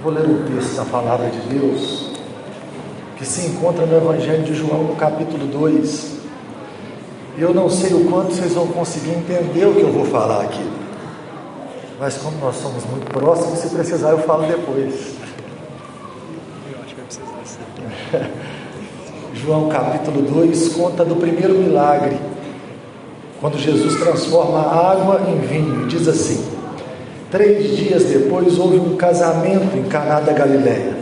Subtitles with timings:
[0.00, 2.12] Vou ler um texto da palavra de Deus
[3.16, 6.18] que se encontra no Evangelho de João, no capítulo 2.
[7.36, 10.64] Eu não sei o quanto vocês vão conseguir entender o que eu vou falar aqui.
[11.98, 15.14] Mas como nós somos muito próximos, se precisar eu falo depois.
[16.70, 18.30] Eu acho que vai precisar
[19.34, 22.16] João capítulo 2 conta do primeiro milagre,
[23.40, 25.88] quando Jesus transforma a água em vinho.
[25.88, 26.57] Diz assim:
[27.30, 30.96] Três dias depois houve um casamento em Caná da Galiléia,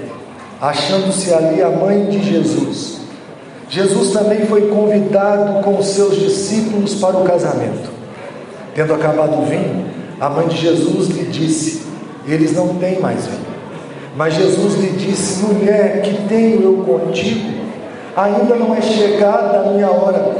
[0.60, 2.98] achando-se ali a mãe de Jesus.
[3.68, 7.90] Jesus também foi convidado com os seus discípulos para o casamento.
[8.74, 9.86] Tendo acabado o vinho,
[10.20, 11.82] a mãe de Jesus lhe disse:
[12.26, 13.46] Eles não têm mais vinho.
[14.16, 17.54] Mas Jesus lhe disse: Mulher, que tenho eu contigo?
[18.16, 20.34] Ainda não é chegada a minha hora.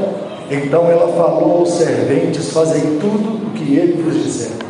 [0.51, 4.67] Então ela falou aos serventes: Fazei tudo o que ele vos disser.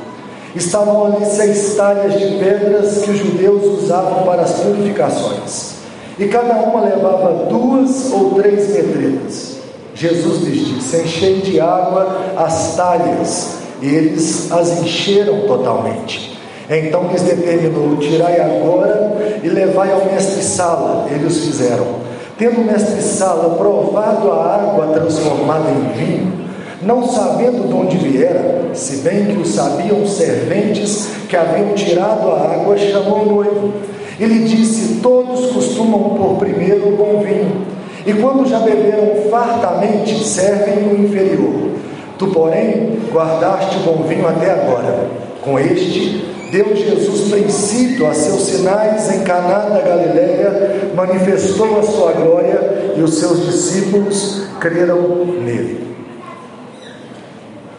[0.55, 5.73] Estavam ali seis talhas de pedras que os judeus usavam para as purificações,
[6.17, 9.57] e cada uma levava duas ou três metretas.
[9.93, 16.37] Jesus lhes disse: Enchei de água as talhas, e eles as encheram totalmente.
[16.69, 21.07] Então lhes determinou: Tirai agora e levai ao mestre-sala.
[21.09, 22.07] Eles fizeram.
[22.37, 26.46] Tendo o mestre-sala provado a água transformada em vinho,
[26.81, 32.29] não sabendo de onde viera, se bem que o sabiam os serventes que haviam tirado
[32.29, 33.73] a água, chamou o noivo.
[34.19, 37.65] Ele disse: Todos costumam pôr primeiro o bom vinho,
[38.05, 41.71] e quando já beberam fartamente, servem o inferior.
[42.17, 45.07] Tu, porém, guardaste o bom vinho até agora.
[45.41, 52.11] Com este, deu Jesus princípio a seus sinais em Caná da Galiléia, manifestou a sua
[52.13, 55.86] glória e os seus discípulos creram nele.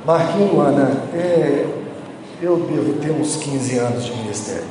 [0.08, 1.66] Marquinhos Luana, é,
[2.40, 4.64] eu devo ter uns 15 anos de ministério.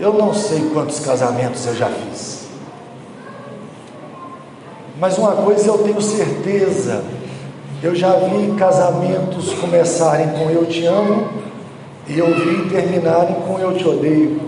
[0.00, 2.46] Eu não sei quantos casamentos eu já fiz.
[4.98, 7.04] Mas uma coisa eu tenho certeza,
[7.82, 11.28] eu já vi casamentos começarem com eu te amo
[12.08, 14.40] e eu vi terminarem com eu te odeio.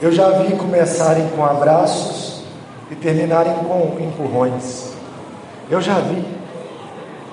[0.00, 2.44] Eu já vi começarem com abraços
[2.88, 4.92] e terminarem com empurrões.
[5.68, 6.39] Eu já vi.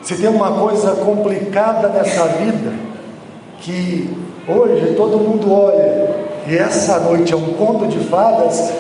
[0.08, 2.72] Se tem uma coisa complicada nessa vida,
[3.60, 4.10] que
[4.48, 6.16] hoje todo mundo olha,
[6.48, 8.72] e essa noite é um conto de fadas,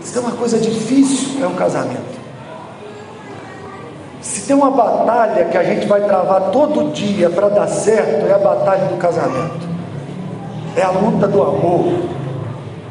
[0.00, 2.18] se tem uma coisa difícil, é o casamento.
[4.20, 8.32] Se tem uma batalha que a gente vai travar todo dia para dar certo, é
[8.32, 9.68] a batalha do casamento,
[10.74, 11.92] é a luta do amor,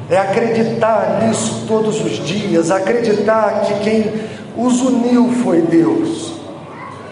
[0.10, 4.14] é acreditar nisso todos os dias, acreditar que quem
[4.56, 6.29] os uniu foi Deus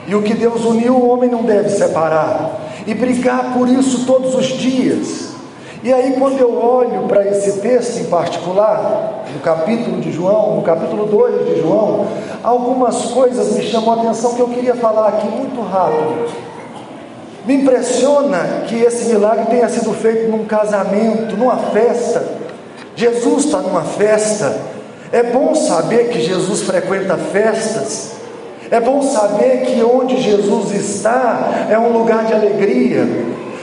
[0.07, 2.61] e o que Deus uniu, o homem não deve separar.
[2.87, 5.35] E brigar por isso todos os dias.
[5.83, 10.61] E aí, quando eu olho para esse texto em particular, no capítulo de João, no
[10.61, 12.07] capítulo 2 de João,
[12.41, 16.31] algumas coisas me chamam a atenção que eu queria falar aqui muito rápido.
[17.45, 22.23] Me impressiona que esse milagre tenha sido feito num casamento, numa festa.
[22.95, 24.57] Jesus está numa festa.
[25.11, 28.17] É bom saber que Jesus frequenta festas.
[28.69, 33.05] É bom saber que onde Jesus está é um lugar de alegria.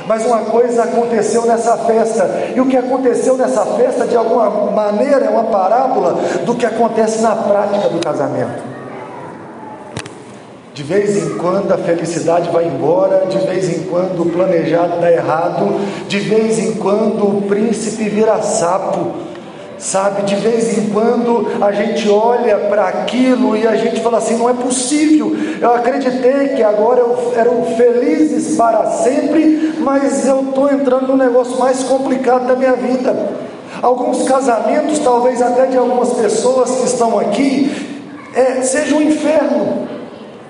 [0.07, 5.25] Mas uma coisa aconteceu nessa festa, e o que aconteceu nessa festa, de alguma maneira,
[5.25, 8.75] é uma parábola do que acontece na prática do casamento.
[10.75, 15.11] De vez em quando a felicidade vai embora, de vez em quando o planejado dá
[15.11, 19.34] errado, de vez em quando o príncipe vira sapo
[19.85, 24.35] Sabe, de vez em quando a gente olha para aquilo e a gente fala assim:
[24.39, 25.37] não é possível.
[25.61, 31.59] Eu acreditei que agora eu, eram felizes para sempre, mas eu estou entrando no negócio
[31.59, 33.15] mais complicado da minha vida.
[33.83, 37.71] Alguns casamentos, talvez até de algumas pessoas que estão aqui,
[38.35, 39.87] é, seja um inferno.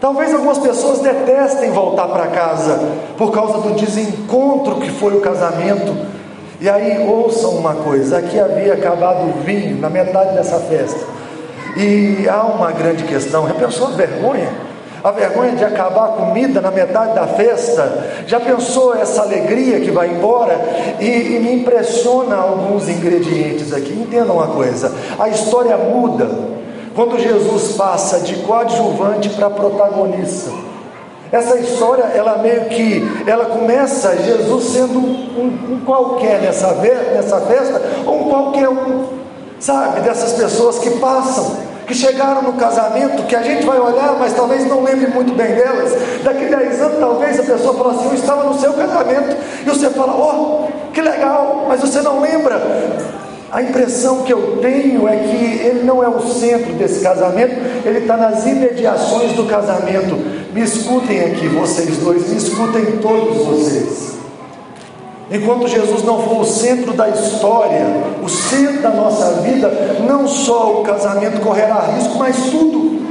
[0.01, 2.79] Talvez algumas pessoas detestem voltar para casa
[3.19, 6.15] por causa do desencontro que foi o casamento
[6.61, 11.01] e aí ouçam uma coisa: aqui havia acabado o vinho na metade dessa festa.
[11.77, 14.49] E há uma grande questão: já pensou a vergonha?
[15.03, 18.23] A vergonha de acabar a comida na metade da festa?
[18.27, 20.59] Já pensou essa alegria que vai embora?
[20.99, 23.93] E, e me impressiona alguns ingredientes aqui.
[23.93, 26.31] Entendam uma coisa: a história muda
[26.95, 30.51] quando Jesus passa de coadjuvante para protagonista.
[31.35, 37.83] Essa história, ela meio que, ela começa Jesus sendo um, um qualquer nessa, nessa festa,
[38.07, 39.07] ou um qualquer um,
[39.59, 41.57] sabe, dessas pessoas que passam,
[41.89, 45.57] que chegaram no casamento, que a gente vai olhar, mas talvez não lembre muito bem
[45.57, 45.93] delas.
[46.23, 49.91] Daqui 10 anos, talvez a pessoa fala assim: Eu estava no seu casamento, e você
[49.91, 52.63] fala: Oh, que legal, mas você não lembra
[53.51, 57.99] A impressão que eu tenho é que ele não é o centro desse casamento, ele
[57.99, 60.44] está nas imediações do casamento.
[60.55, 64.15] Me escutem aqui, vocês dois, me escutem todos vocês.
[65.29, 67.85] Enquanto Jesus não for o centro da história,
[68.23, 69.69] o centro da nossa vida,
[70.07, 73.03] não só o casamento correrá risco, mas tudo.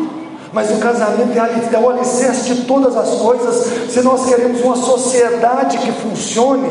[0.53, 3.91] Mas o casamento é o alicerce de todas as coisas.
[3.91, 6.69] Se nós queremos uma sociedade que funcione,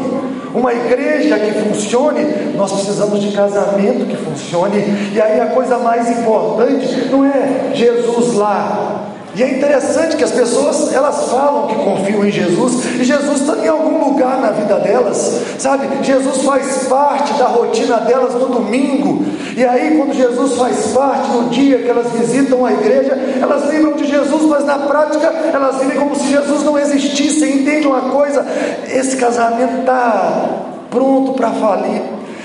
[0.54, 4.78] uma igreja que funcione, nós precisamos de casamento que funcione.
[5.12, 10.30] E aí a coisa mais importante não é Jesus lá, e é interessante que as
[10.30, 14.74] pessoas elas falam que confiam em Jesus e Jesus está em algum lugar na vida
[14.76, 15.88] delas, sabe?
[16.02, 19.24] Jesus faz parte da rotina delas no domingo.
[19.56, 23.94] E aí, quando Jesus faz parte no dia que elas visitam a igreja, elas lembram
[23.94, 27.44] de Jesus, mas na prática elas vivem como se Jesus não existisse.
[27.44, 28.44] Entende uma coisa?
[28.86, 32.02] Esse casamento está pronto para falir.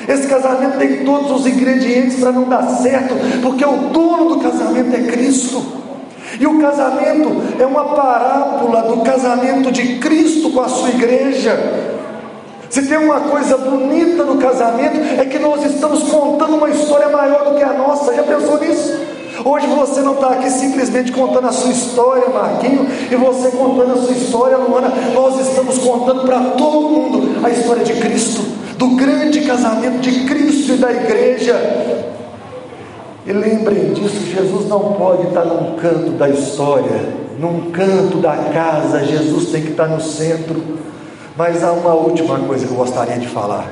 [0.08, 4.96] Esse casamento tem todos os ingredientes para não dar certo, porque o dono do casamento
[4.96, 5.87] é Cristo.
[6.40, 11.58] E o casamento é uma parábola do casamento de Cristo com a sua igreja.
[12.70, 17.46] Se tem uma coisa bonita no casamento, é que nós estamos contando uma história maior
[17.46, 18.14] do que a nossa.
[18.14, 19.00] Já pensou nisso?
[19.44, 23.98] Hoje você não está aqui simplesmente contando a sua história, Marquinho, e você contando a
[23.98, 24.92] sua história, Luana.
[25.14, 28.42] Nós estamos contando para todo mundo a história de Cristo,
[28.78, 31.97] do grande casamento de Cristo e da igreja.
[33.28, 39.04] E lembrem disso: Jesus não pode estar num canto da história, num canto da casa,
[39.04, 40.64] Jesus tem que estar no centro.
[41.36, 43.70] Mas há uma última coisa que eu gostaria de falar: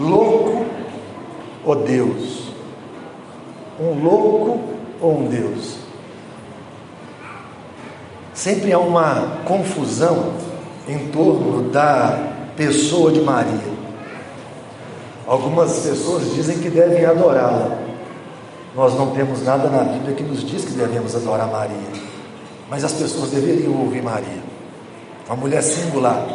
[0.00, 0.64] louco
[1.62, 2.48] ou Deus?
[3.78, 4.60] Um louco
[5.02, 5.76] ou um Deus?
[8.32, 10.32] Sempre há uma confusão
[10.88, 12.18] em torno da
[12.56, 13.78] pessoa de Maria.
[15.28, 17.76] Algumas pessoas dizem que devem adorá-la.
[18.74, 21.76] Nós não temos nada na Bíblia que nos diz que devemos adorar Maria.
[22.70, 24.42] Mas as pessoas deveriam ouvir Maria.
[25.26, 26.26] Uma mulher singular.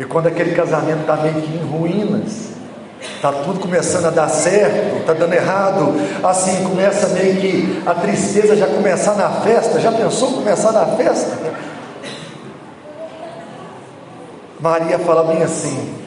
[0.00, 2.48] E quando aquele casamento está meio que em ruínas,
[3.00, 5.94] está tudo começando a dar certo, está dando errado,
[6.24, 9.78] assim começa meio que a tristeza já começar na festa.
[9.78, 11.38] Já pensou começar na festa?
[14.58, 16.03] Maria fala bem assim: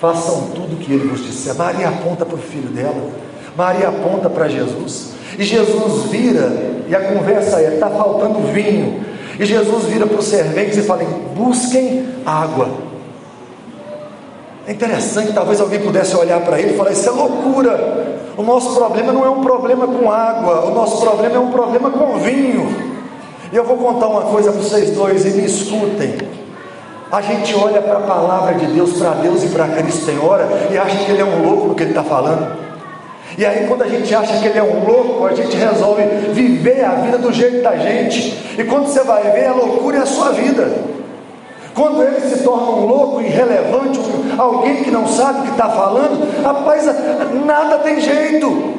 [0.00, 1.54] façam tudo o que ele vos disser.
[1.54, 3.10] Maria aponta para o filho dela,
[3.56, 6.50] Maria aponta para Jesus, e Jesus vira,
[6.88, 9.04] e a conversa é: está faltando vinho.
[9.38, 11.02] E Jesus vira para os serventes e fala:
[11.34, 12.68] busquem água.
[14.66, 18.20] É interessante, talvez alguém pudesse olhar para ele e falar: Isso é loucura.
[18.36, 21.90] O nosso problema não é um problema com água, o nosso problema é um problema
[21.90, 22.68] com vinho.
[23.52, 26.39] E eu vou contar uma coisa para vocês dois e me escutem.
[27.10, 30.48] A gente olha para a palavra de Deus, para Deus e para Cristo tem hora
[30.70, 32.56] e acha que ele é um louco no que ele está falando.
[33.36, 36.02] E aí, quando a gente acha que ele é um louco, a gente resolve
[36.32, 38.54] viver a vida do jeito da gente.
[38.58, 40.68] E quando você vai ver, a loucura é a sua vida.
[41.74, 44.00] Quando ele se torna um louco, irrelevante,
[44.36, 46.84] alguém que não sabe o que está falando, rapaz,
[47.44, 48.74] nada tem jeito.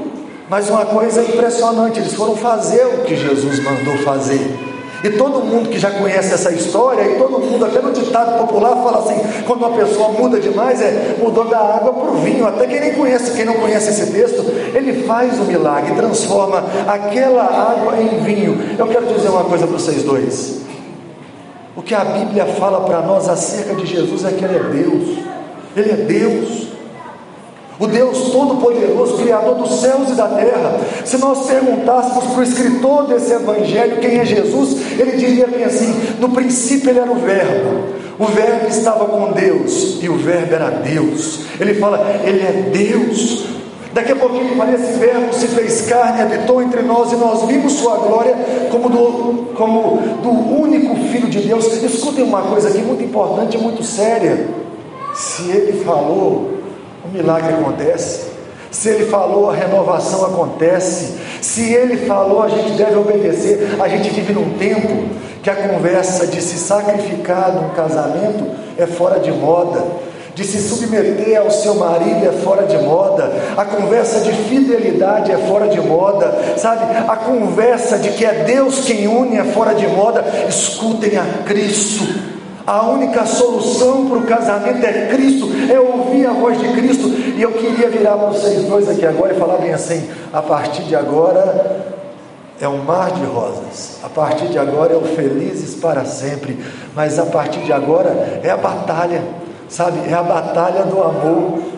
[0.50, 4.71] Mas uma coisa impressionante, eles foram fazer o que Jesus mandou fazer.
[5.04, 8.76] E todo mundo que já conhece essa história, e todo mundo, até no ditado popular,
[8.84, 12.46] fala assim: quando uma pessoa muda demais, é mudou da água para o vinho.
[12.48, 14.44] Até quem nem conhece, quem não conhece esse texto,
[14.76, 18.76] ele faz o milagre, transforma aquela água em vinho.
[18.78, 20.62] Eu quero dizer uma coisa para vocês dois.
[21.76, 25.18] O que a Bíblia fala para nós acerca de Jesus é que Ele é Deus.
[25.76, 26.71] Ele é Deus
[27.82, 30.80] o Deus Todo-Poderoso, Criador dos céus e da terra.
[31.04, 35.92] Se nós perguntássemos para o escritor desse Evangelho quem é Jesus, ele diria bem assim:
[36.20, 37.84] no princípio ele era o Verbo,
[38.20, 41.40] o Verbo estava com Deus e o Verbo era Deus.
[41.60, 43.46] Ele fala, ele é Deus.
[43.94, 47.48] Daqui a pouquinho ele fala: esse Verbo se fez carne, habitou entre nós e nós
[47.48, 48.36] vimos Sua glória
[48.70, 51.66] como do, como do único Filho de Deus.
[51.82, 54.48] Escutem uma coisa aqui muito importante e muito séria.
[55.16, 56.61] Se ele falou
[57.12, 58.32] milagre acontece.
[58.72, 61.18] Se ele falou, a renovação acontece.
[61.42, 63.76] Se ele falou, a gente deve obedecer.
[63.80, 65.10] A gente vive num tempo
[65.44, 68.46] que a conversa de se sacrificar num casamento
[68.78, 69.84] é fora de moda.
[70.34, 75.38] De se submeter ao seu marido é fora de moda, a conversa de fidelidade é
[75.38, 76.86] fora de moda, sabe?
[77.06, 80.24] A conversa de que é Deus quem une é fora de moda.
[80.48, 82.06] Escutem a Cristo,
[82.66, 87.08] a única solução para o casamento é Cristo, é ouvir a voz de Cristo.
[87.08, 90.84] E eu queria virar para vocês dois aqui agora e falar bem assim: a partir
[90.84, 91.96] de agora
[92.60, 96.60] é um mar de rosas, a partir de agora é o felizes para sempre,
[96.96, 99.24] mas a partir de agora é a batalha,
[99.68, 100.00] sabe?
[100.10, 101.72] É a batalha do amor.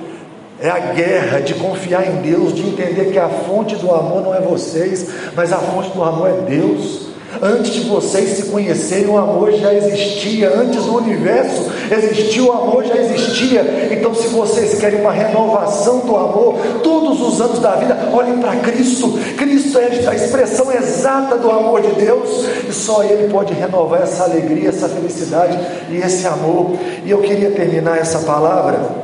[0.61, 4.33] É a guerra de confiar em Deus, de entender que a fonte do amor não
[4.33, 7.12] é vocês, mas a fonte do amor é Deus.
[7.43, 10.49] Antes de vocês se conhecerem, o amor já existia.
[10.57, 13.89] Antes do universo existir, o amor já existia.
[13.91, 18.55] Então, se vocês querem uma renovação do amor, todos os anos da vida, olhem para
[18.57, 19.19] Cristo.
[19.37, 22.45] Cristo é a expressão exata do amor de Deus.
[22.69, 25.59] E só Ele pode renovar essa alegria, essa felicidade
[25.89, 26.77] e esse amor.
[27.03, 29.03] E eu queria terminar essa palavra,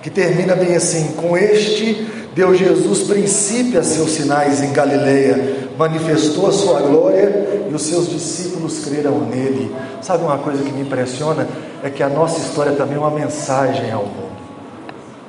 [0.00, 6.48] que termina bem assim: com este deu Jesus princípio a seus sinais em Galileia, manifestou
[6.48, 9.74] a sua glória e os seus discípulos creram nele.
[10.02, 11.46] Sabe uma coisa que me impressiona?
[11.82, 14.36] É que a nossa história também é uma mensagem ao mundo,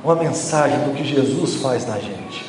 [0.04, 2.46] uma mensagem do que Jesus faz na gente.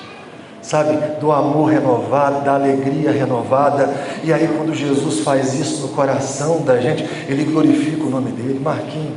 [0.62, 3.88] Sabe, do amor renovado, da alegria renovada,
[4.25, 8.58] e aí, quando Jesus faz isso no coração da gente, ele glorifica o nome dele.
[8.58, 9.14] Marquinhos,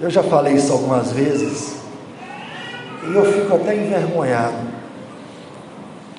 [0.00, 1.78] eu já falei isso algumas vezes,
[3.08, 4.76] e eu fico até envergonhado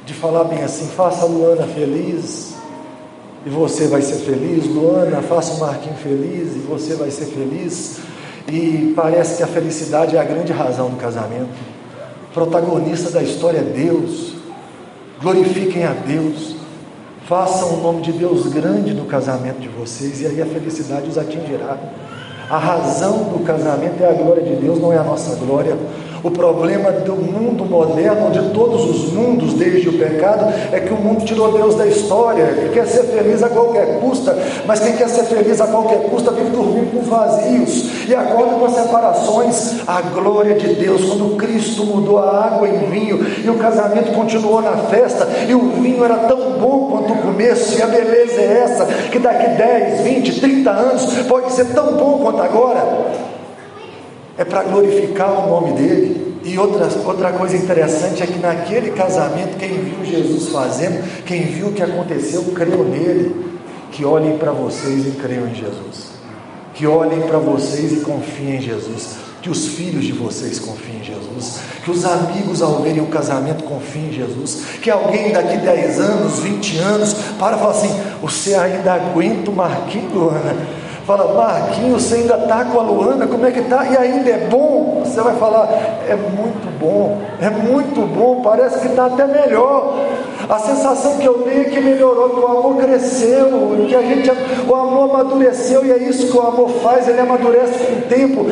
[0.06, 2.56] de falar bem assim: faça a Luana feliz
[3.46, 4.65] e você vai ser feliz.
[4.65, 8.00] Luana, faça o Marquinhos feliz e você vai ser feliz.
[8.48, 11.50] E parece que a felicidade é a grande razão do casamento.
[12.34, 14.34] Protagonista da história é Deus.
[15.22, 16.56] Glorifiquem a Deus.
[17.27, 21.17] Façam o nome de Deus grande no casamento de vocês e aí a felicidade os
[21.17, 21.77] atingirá.
[22.50, 25.77] A razão do casamento é a glória de Deus, não é a nossa glória.
[26.24, 30.98] O problema do mundo moderno, de todos os mundos desde o pecado, é que o
[30.98, 35.10] mundo tirou Deus da história, que quer ser feliz a qualquer custa, mas quem quer
[35.10, 39.88] ser feliz a qualquer custa vive dormindo com vazios e acorda com as separações.
[39.88, 44.62] A glória de Deus, quando Cristo mudou a água em vinho e o casamento continuou
[44.62, 48.62] na festa, e o vinho era tão bom quanto o começo, e a beleza é
[48.64, 53.37] essa, que daqui 10, 20, 30 anos pode ser tão bom quanto agora
[54.38, 56.27] é para glorificar o nome dele.
[56.44, 61.67] E outra, outra coisa interessante é que naquele casamento, quem viu Jesus fazendo, quem viu
[61.67, 63.48] o que aconteceu, creu nele.
[63.91, 66.12] Que olhem para vocês e creiam em Jesus.
[66.74, 69.15] Que olhem para vocês e confiem em Jesus.
[69.41, 71.60] Que os filhos de vocês confiem em Jesus.
[71.84, 74.63] Que os amigos, ao verem o casamento, confiem em Jesus.
[74.82, 79.56] Que alguém daqui 10 anos, 20 anos, para e fala assim: Você ainda aguenta o
[79.56, 80.56] Marquinhos, Luana?
[81.08, 83.86] Fala, Marquinhos, você ainda está com a Luana, como é que está?
[83.86, 85.04] E ainda é bom?
[85.06, 85.70] Você vai falar,
[86.06, 89.96] é muito bom, é muito bom, parece que está até melhor.
[90.50, 94.30] A sensação que eu tenho é que melhorou, que o amor cresceu, que a gente,
[94.68, 98.46] o amor amadureceu, e é isso que o amor faz, ele amadurece com o tempo.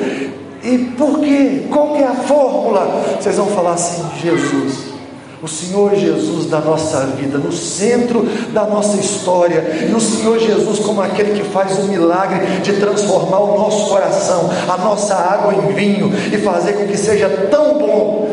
[0.63, 1.63] E por quê?
[1.69, 2.87] Qual que é a fórmula?
[3.19, 4.94] Vocês vão falar assim, Jesus
[5.45, 10.79] o Senhor Jesus da nossa vida, no centro da nossa história, e o Senhor Jesus
[10.79, 15.73] como aquele que faz o milagre de transformar o nosso coração, a nossa água em
[15.75, 18.27] vinho e fazer com que seja tão bom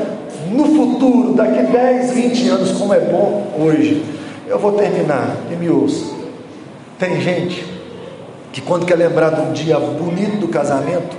[0.51, 4.03] no futuro, daqui 10, 20 anos, como é bom hoje.
[4.49, 6.15] Eu vou terminar e me ouça.
[6.99, 7.67] Tem gente
[8.55, 11.15] que quando quer lembrar de um dia bonito do casamento,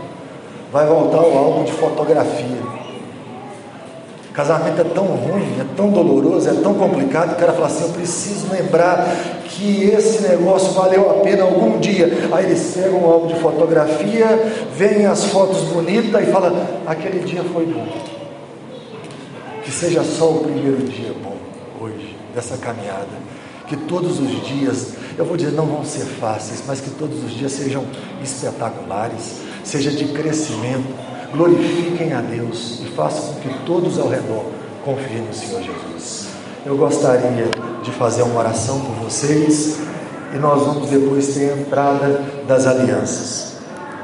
[0.71, 2.82] vai voltar ao álbum de fotografia
[4.33, 7.89] Casamento é tão ruim, é tão doloroso, é tão complicado, o cara fala assim: eu
[7.89, 9.05] preciso lembrar
[9.45, 12.11] que esse negócio valeu a pena algum dia.
[12.31, 14.25] Aí eles pegam um álbum de fotografia,
[14.75, 16.51] veem as fotos bonitas e fala:
[16.87, 17.87] aquele dia foi bom.
[19.63, 21.37] Que seja só o primeiro dia bom
[21.79, 23.23] hoje, dessa caminhada.
[23.67, 27.31] Que todos os dias, eu vou dizer, não vão ser fáceis, mas que todos os
[27.31, 27.85] dias sejam
[28.21, 31.02] espetaculares, seja de crescimento
[31.33, 34.45] glorifiquem a Deus e façam com que todos ao redor
[34.85, 36.27] confiem no Senhor Jesus.
[36.65, 37.49] Eu gostaria
[37.83, 39.79] de fazer uma oração por vocês
[40.33, 43.52] e nós vamos depois ter a entrada das alianças.